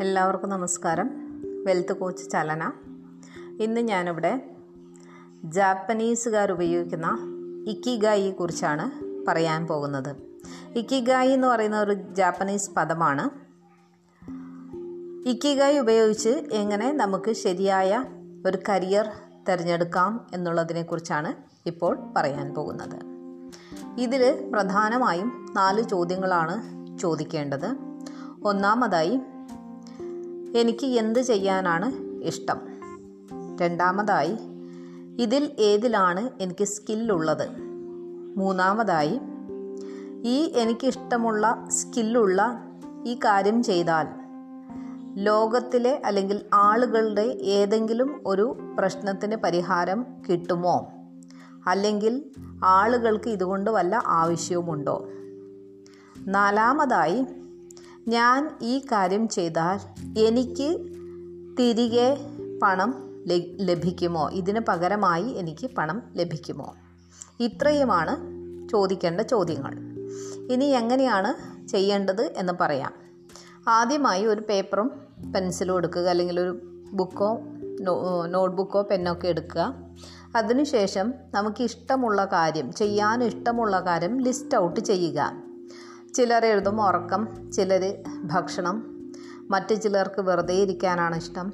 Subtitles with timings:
[0.00, 1.10] എല്ലാവർക്കും നമസ്കാരം.
[1.64, 2.72] Wealth coach ചലന.
[3.60, 4.50] ഇന്ന് ഞാനിവിടെ
[5.44, 7.18] ജാപ്പനീസുകാർ ഉപയോഗിക്കുന്ന
[7.66, 8.90] ഇക്കിഗായിയെ കുറിച്ചാണ്
[9.28, 10.16] പറയാൻ പോകുന്നത്.
[10.76, 13.30] ഇക്കിഗായി എന്ന് പറയുന്ന ഒരു ജാപ്പനീസ് പദമാണ്.
[15.28, 18.04] ഇക്കിഗായി ഉപയോഗിച്ച് എങ്ങനെ നമുക്ക് ശരിയായ
[18.46, 19.08] ഒരു കരിയർ
[19.48, 21.34] തിരഞ്ഞെടുക്കാം എന്നുള്ളതിനെക്കുറിച്ചാണ്
[21.68, 23.00] ഇപ്പോൾ പറയാൻ പോകുന്നത്.
[23.98, 26.62] ഇതിൽ പ്രധാനമായും നാല് ചോദ്യങ്ങളാണ്
[26.98, 27.76] ചോദിക്കേണ്ടത്.
[28.44, 29.20] ഒന്നാമതായി
[30.56, 32.56] എനിക്ക് എന്ത് ചെയ്യാനാണ് ഇഷ്ടം?
[33.60, 34.36] രണ്ടാമതായി
[35.18, 37.48] ഇതിൽ ഏതിലാണ് എനിക്ക് സ്കില്ലുള്ളത്?
[38.36, 39.20] മൂന്നാമതായി
[40.24, 42.64] ഈ എനിക്കിഷ്ടമുള്ള സ്കില്ലുള്ള
[43.06, 44.06] ഈ കാര്യം ചെയ്താൽ
[45.14, 50.92] ലോകത്തിലെ അല്ലെങ്കിൽ ആളുകളുടെ ഏതെങ്കിലും ഒരു പ്രശ്നത്തിന് പരിഹാരം കിട്ടുമോ?
[51.66, 52.24] അല്ലെങ്കിൽ
[52.64, 55.08] ആളുകൾക്ക് ഇതുകൊണ്ട് വല്ല ആവശ്യവുമുണ്ടോ?
[56.18, 57.26] നാലാമതായി
[58.10, 59.78] ഞാൻ ഈ കാര്യം ചെയ്താൽ
[60.18, 60.68] എനിക്ക്
[61.58, 62.16] തിരികെ
[62.62, 62.94] പണം
[63.60, 64.30] ലഭിക്കുമോ?
[64.30, 66.74] ഇതിന് പകരമായി എനിക്ക് പണം ലഭിക്കുമോ?
[67.40, 68.14] ഇത്രയുമാണ്
[68.68, 69.72] ചോദിക്കേണ്ട ചോദ്യങ്ങൾ.
[70.52, 71.32] ഇനി എങ്ങനെയാണ്
[71.66, 72.92] ചെയ്യേണ്ടത് എന്ന് പറയാം.
[73.68, 74.90] ആദ്യമായി ഒരു പേപ്പറും
[75.34, 76.60] പെൻസിലും എടുക്കുക അല്ലെങ്കിൽ ഒരു
[76.92, 77.38] ബുക്കോ
[78.26, 79.74] നോട്ട്ബുക്കോ പെന്നൊക്കെ എടുക്കുക.
[80.36, 85.49] അതിനുശേഷം നമുക്ക് ഇഷ്ടമുള്ള കാര്യം ചെയ്യാൻ ഇഷ്ടമുള്ള കാര്യം ലിസ്റ്റ് ഔട്ട് ചെയ്യുക.
[86.14, 88.96] ചിലർ എഴുതും ഉറക്കം ചിലർ ഭക്ഷണം.
[89.50, 91.52] മറ്റു ചിലർക്ക് വെറുതെ ഇരിക്കാനാണ് ഇഷ്ടം.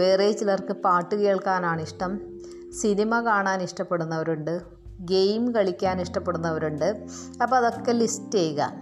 [0.00, 2.20] വേറെ ചിലർക്ക് പാട്ട് കേൾക്കാനാണ് ഇഷ്ടം.
[2.80, 4.60] സിനിമ കാണാൻ ഇഷ്ടപ്പെടുന്നവരുണ്ട്.
[5.00, 7.06] ഗെയിം കളിക്കാൻ ഇഷ്ടപ്പെടുന്നവരുണ്ട്.
[7.42, 8.72] അപ്പോൾ അതൊക്കെ ലിസ്റ്റ് ചെയ്യുക.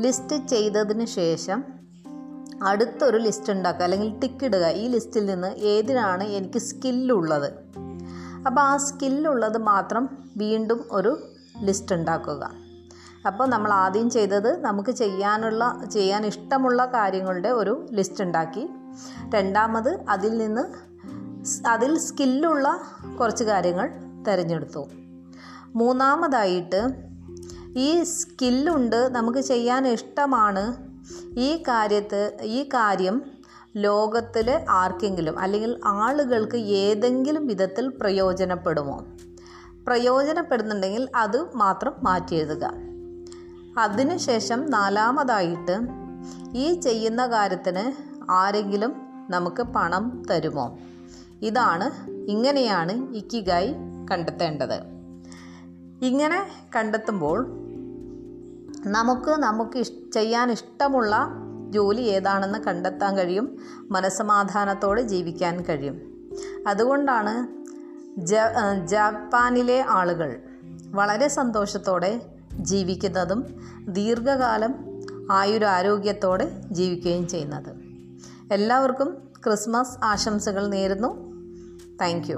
[0.00, 1.64] ലിസ്റ്റ് ചെയ്തതിന് ശേഷം
[2.62, 3.84] അടുത്തൊരു ലിസ്റ്റ് ഉണ്ടാക്കുക.
[3.84, 4.66] അല്ലെങ്കിൽ ടിക്ക് ഇടുക.
[4.66, 7.52] ഈ ലിസ്റ്റിൽ നിന്ന് ഏതിനാണ് എനിക്ക് സ്കില്ലുള്ളത്
[8.46, 11.18] അപ്പോൾ ആ സ്കില്ലുള്ളത് മാത്രം വീണ്ടും ഒരു
[11.58, 12.65] ലിസ്റ്റ് ഉണ്ടാക്കുക.
[13.26, 18.68] അപ്പോൾ നമ്മൾ ആദ്യം ചെയ്തത് നമുക്ക് ചെയ്യാനുള്ള ചെയ്യാൻ ഇഷ്ടമുള്ള കാര്യങ്ങളുടെ ഒരു ലിസ്റ്റ് ഉണ്ടാക്കി.
[19.34, 20.86] രണ്ടാമത് അതിൽ നിന്ന്
[21.68, 22.80] അതിൽ സ്കില്ലുള്ള
[23.20, 23.88] കുറച്ച് കാര്യങ്ങൾ
[24.28, 24.88] തിരഞ്ഞെടുത്തു.
[25.74, 26.88] മൂന്നാമതായിട്ട്
[27.76, 30.76] ഈ സ്കില്ലുണ്ട് നമുക്ക് ചെയ്യാൻ ഇഷ്ടമാണ്
[31.38, 33.22] ഈ കാര്യത്ത് ഈ കാര്യം
[33.76, 39.04] ലോകത്തിലെ ആർക്കെങ്കിലും അല്ലെങ്കിൽ ആളുകൾക്ക് ഏതെങ്കിലും വിധത്തിൽ പ്രയോജനപ്പെടുമോ?
[39.86, 42.85] പ്രയോജനപ്പെടുന്നുണ്ടെങ്കിൽ അത് മാത്രം മാറ്റി എഴുതുക.
[43.78, 45.80] അതിനുശേഷം നാലാമതായിട്ട്
[46.54, 47.92] ഈ ചെയ്യുന്ന കാര്യത്തിന്
[48.30, 48.94] ആരെങ്കിലും
[49.30, 50.78] നമുക്ക് പണം തരുമോ?
[51.42, 53.74] ഇതാണ് ഇങ്ങനെയാണ് ഇക്കിഗായി
[54.10, 54.80] കണ്ടെത്തേണ്ടത്.
[56.02, 57.46] ഇങ്ങനെ കണ്ടെത്തുമ്പോൾ
[58.86, 59.82] നമുക്ക് നമുക്ക്
[60.14, 61.28] ചെയ്യാൻ ഇഷ്ടമുള്ള
[61.70, 63.56] ജോലി ഏതാണെന്ന് കണ്ടെത്താൻ കഴിയും
[63.90, 65.96] മനസമാധാനത്തോടെ ജീവിക്കാൻ കഴിയും.
[66.66, 67.56] അതുകൊണ്ടാണ്
[68.86, 70.42] ജപ്പാനിലെ ആളുകൾ
[70.90, 73.44] വളരെ സന്തോഷത്തോടെ ജീവിക്കുന്നതും
[73.88, 74.74] ദീർഘകാലം
[75.30, 77.76] ആയുരാരോഗ്യത്തോടെ ജീവിക്കുകയും ചെയ്യുന്നത്.
[78.52, 81.08] എല്ലാവർക്കും ക്രിസ്മസ് ആശംസകൾ നേരുന്നു.
[82.00, 82.30] താങ്ക്